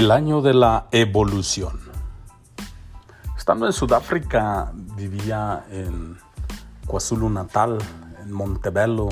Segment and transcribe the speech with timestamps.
[0.00, 1.78] El año de la evolución.
[3.36, 6.16] Estando en Sudáfrica, vivía en
[6.86, 7.76] KwaZulu Natal,
[8.22, 9.10] en Montebello,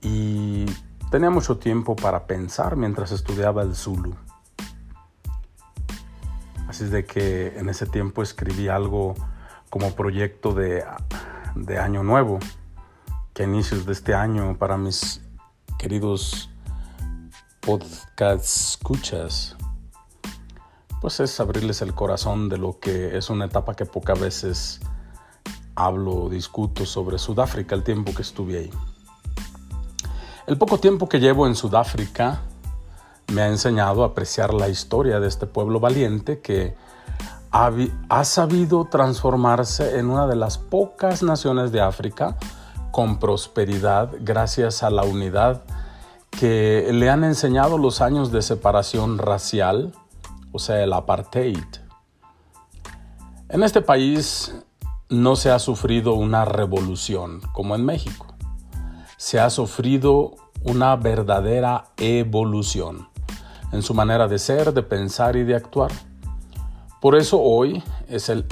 [0.00, 0.64] y
[1.10, 4.14] tenía mucho tiempo para pensar mientras estudiaba el Zulu.
[6.66, 9.14] Así es de que en ese tiempo escribí algo
[9.68, 10.86] como proyecto de,
[11.54, 12.38] de año nuevo,
[13.34, 15.20] que a inicios de este año para mis
[15.78, 16.48] queridos
[17.66, 19.56] podcast escuchas,
[21.00, 24.80] pues es abrirles el corazón de lo que es una etapa que pocas veces
[25.74, 28.70] hablo o discuto sobre Sudáfrica, el tiempo que estuve ahí.
[30.46, 32.42] El poco tiempo que llevo en Sudáfrica
[33.32, 36.76] me ha enseñado a apreciar la historia de este pueblo valiente que
[37.50, 37.72] ha,
[38.08, 42.36] ha, sabido transformarse en una de las pocas naciones de África
[42.92, 45.64] con prosperidad gracias a la unidad
[46.38, 49.92] que le han enseñado los años de separación racial,
[50.52, 51.64] o sea, el apartheid.
[53.48, 54.54] En este país
[55.08, 58.26] no se ha sufrido una revolución como en México.
[59.16, 63.08] Se ha sufrido una verdadera evolución
[63.72, 65.92] en su manera de ser, de pensar y de actuar.
[67.00, 68.46] Por eso hoy es el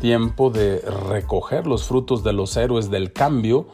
[0.00, 3.68] tiempo de recoger los frutos de los héroes del cambio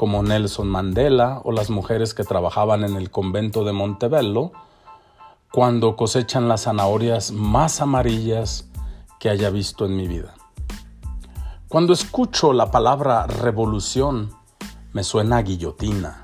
[0.00, 4.50] como Nelson Mandela o las mujeres que trabajaban en el convento de Montebello,
[5.52, 8.66] cuando cosechan las zanahorias más amarillas
[9.18, 10.32] que haya visto en mi vida.
[11.68, 14.30] Cuando escucho la palabra revolución,
[14.94, 16.22] me suena a guillotina,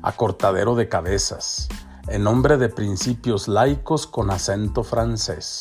[0.00, 1.68] a cortadero de cabezas,
[2.06, 5.58] en nombre de principios laicos con acento francés.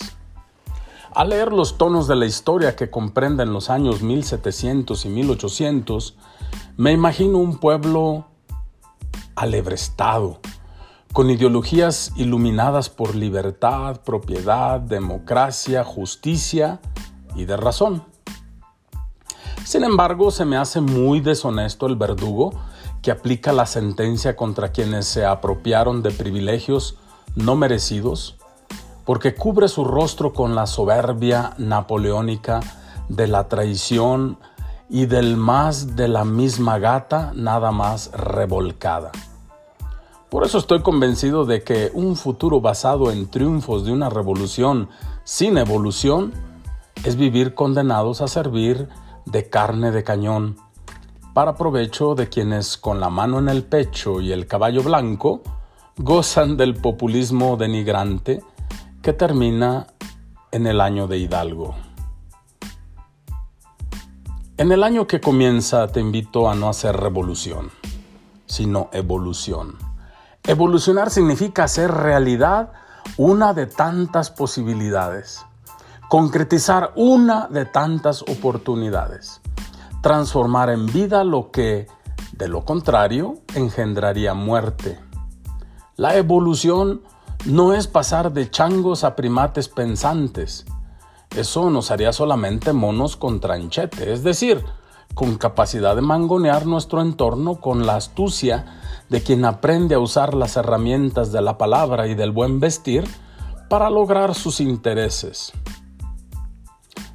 [1.15, 6.15] Al leer los tonos de la historia que comprenden los años 1700 y 1800,
[6.77, 8.25] me imagino un pueblo
[9.35, 10.39] alebrestado,
[11.11, 16.79] con ideologías iluminadas por libertad, propiedad, democracia, justicia
[17.35, 18.03] y de razón.
[19.65, 22.53] Sin embargo, se me hace muy deshonesto el verdugo
[23.01, 26.97] que aplica la sentencia contra quienes se apropiaron de privilegios
[27.35, 28.37] no merecidos,
[29.03, 32.59] porque cubre su rostro con la soberbia napoleónica
[33.09, 34.37] de la traición
[34.89, 39.11] y del más de la misma gata, nada más revolcada.
[40.29, 44.89] Por eso estoy convencido de que un futuro basado en triunfos de una revolución
[45.23, 46.33] sin evolución
[47.03, 48.89] es vivir condenados a servir
[49.25, 50.57] de carne de cañón,
[51.33, 55.41] para provecho de quienes con la mano en el pecho y el caballo blanco
[55.97, 58.41] gozan del populismo denigrante
[59.01, 59.87] que termina
[60.51, 61.86] en el año de Hidalgo.
[64.59, 67.69] En el año que comienza te invito a no hacer revolución,
[68.47, 69.77] sino evolución.
[70.41, 72.71] Evolucionar significa hacer realidad
[73.17, 75.45] una de tantas posibilidades,
[76.09, 79.41] concretizar una de tantas oportunidades,
[80.01, 81.85] transformar en vida lo que,
[82.31, 84.97] de lo contrario, engendraría muerte.
[85.97, 87.03] La evolución
[87.45, 90.65] no es pasar de changos a primates pensantes,
[91.35, 94.63] eso nos haría solamente monos con tranchete, es decir,
[95.13, 98.65] con capacidad de mangonear nuestro entorno con la astucia
[99.09, 103.07] de quien aprende a usar las herramientas de la palabra y del buen vestir
[103.69, 105.53] para lograr sus intereses.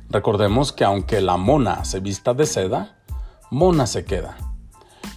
[0.09, 2.97] Recordemos que aunque la mona se vista de seda,
[3.51, 4.37] mona se queda.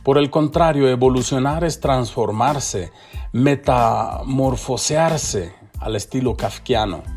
[0.04, 2.92] Por el contrario, evolucionar es transformarse,
[3.34, 7.15] metamorfosearse al estilo kafkiano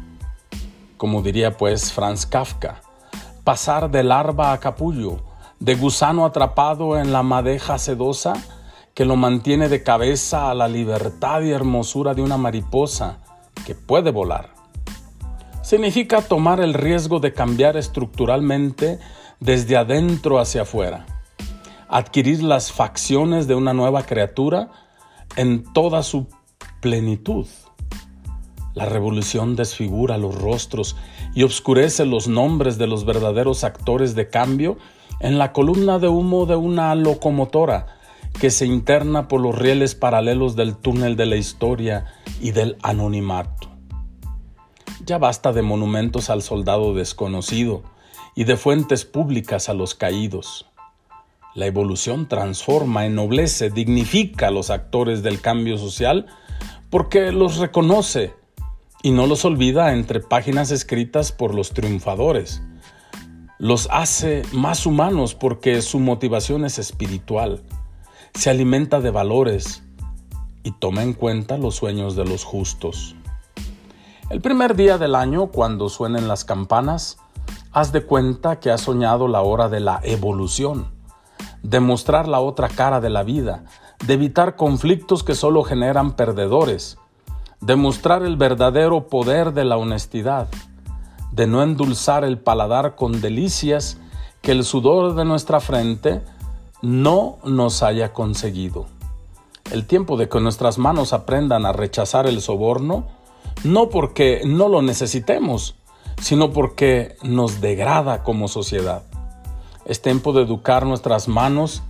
[0.99, 2.83] como diría pues Franz Kafka,
[3.45, 5.21] pasar de larva a capullo,
[5.61, 8.35] de gusano atrapado en la madeja sedosa
[8.95, 13.19] que lo mantiene de cabeza a la libertad y hermosura de una mariposa
[13.65, 14.51] que puede volar.
[15.63, 18.99] Significa tomar el riesgo de cambiar estructuralmente
[19.39, 21.07] desde adentro hacia afuera,
[21.89, 24.71] adquirir las facciones de una nueva criatura
[25.37, 26.27] en toda su
[26.81, 27.47] plenitud
[28.79, 30.95] la revolución desfigura los rostros
[31.35, 34.79] y obscurece los nombres de los verdaderos actores de cambio
[35.19, 37.99] en la columna de humo de una locomotora
[38.41, 42.07] que se interna por los rieles paralelos del túnel de la historia
[42.41, 43.69] y del anonimato.
[45.05, 47.83] Ya basta de monumentos al soldado desconocido
[48.37, 50.67] y de fuentes públicas a los caídos.
[51.57, 56.27] La evolución transforma, ennoblece, dignifica a los actores del cambio social
[56.91, 58.39] porque los reconoce
[59.03, 62.63] y no los olvida entre páginas escritas por los triunfadores.
[63.59, 67.63] Los hace más humanos porque su motivación es espiritual,
[68.35, 69.83] se alimenta de valores
[70.63, 73.17] y toma en cuenta los sueños de los justos.
[74.31, 77.17] El primer día del año, cuando suenen las campanas,
[77.73, 80.93] haz de cuenta que has soñado la hora de la evolución,
[81.63, 83.65] de mostrar la otra cara de la vida,
[84.07, 86.99] de evitar conflictos que solo generan perdedores,
[87.61, 90.49] de mostrar el verdadero poder de la honestidad,
[91.33, 93.99] de no endulzar el paladar con delicias
[94.43, 96.23] que el sudor de nuestra frente
[96.83, 98.87] no nos haya conseguido.
[99.71, 103.07] El tiempo de que nuestras manos aprendan a rechazar el soborno
[103.65, 105.75] no porque no lo necesitemos,
[106.21, 109.03] sino porque nos degrada como sociedad.
[109.85, 111.83] Es tiempo de educar nuestras manos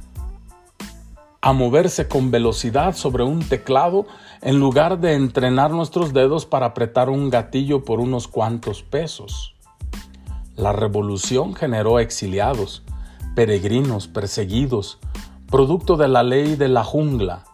[1.40, 4.06] a moverse con velocidad sobre un teclado
[4.42, 9.54] en lugar de entrenar nuestros dedos para apretar un gatillo por unos cuantos pesos.
[10.56, 12.82] La revolución generó exiliados,
[13.36, 14.98] peregrinos, perseguidos,
[15.48, 17.44] producto de la ley de la jungla,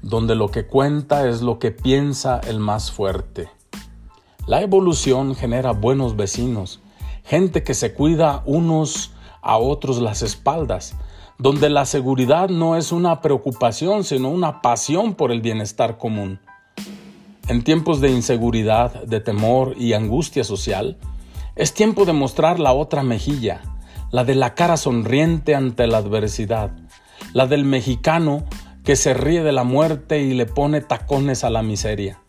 [0.00, 3.50] donde lo que cuenta es lo que piensa el más fuerte.
[4.46, 6.80] La evolución genera buenos vecinos,
[7.24, 9.12] gente que se cuida unos
[9.42, 10.94] a otros las espaldas,
[11.38, 16.38] donde la seguridad no es una preocupación, sino una pasión por el bienestar común.
[17.48, 20.96] En tiempos de inseguridad, de temor y angustia social,
[21.56, 23.60] es tiempo de mostrar la otra mejilla,
[24.10, 26.70] la de la cara sonriente ante la adversidad,
[27.32, 28.44] la del mexicano
[28.84, 32.20] que se ríe de la muerte y le pone tacones a la miseria.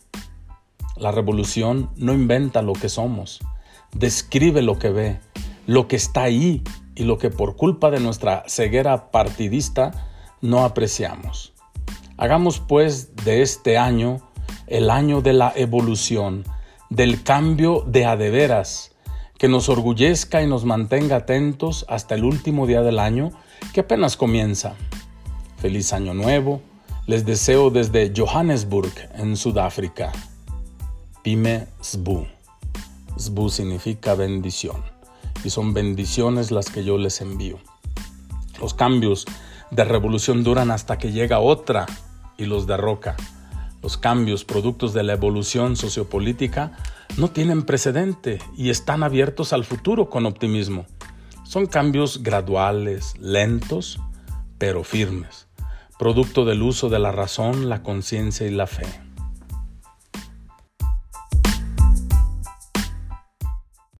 [0.96, 3.40] La revolución no inventa lo que somos,
[3.94, 5.20] describe lo que ve,
[5.68, 6.64] lo que está ahí
[6.96, 9.92] y lo que por culpa de nuestra ceguera partidista
[10.42, 11.54] no apreciamos.
[12.18, 14.22] Hagamos pues de este año
[14.68, 16.44] el año de la evolución,
[16.90, 18.92] del cambio de adeveras,
[19.38, 23.32] que nos orgullezca y nos mantenga atentos hasta el último día del año
[23.74, 24.76] que apenas comienza.
[25.58, 26.62] Feliz año nuevo,
[27.06, 30.12] les deseo desde Johannesburg, en Sudáfrica.
[31.22, 32.26] Pime Sbu.
[33.18, 34.95] Sbu significa bendición.
[35.46, 37.60] Y son bendiciones las que yo les envío.
[38.60, 39.26] Los cambios
[39.70, 41.86] de revolución duran hasta que llega otra
[42.36, 43.16] y los derroca.
[43.84, 46.72] Los cambios productos de la evolución sociopolítica
[47.18, 50.88] no tienen precedente y están abiertos al futuro con optimismo.
[51.44, 54.00] Son cambios graduales, lentos,
[54.58, 55.48] pero firmes,
[56.00, 59.05] producto del uso de la razón, la conciencia y la fe.